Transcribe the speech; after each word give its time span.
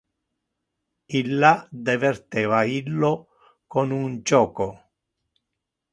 Illa 1.19 1.51
diverteva 1.91 2.63
illo 2.79 3.13
con 3.77 3.97
un 3.99 4.19
joco. 4.33 4.71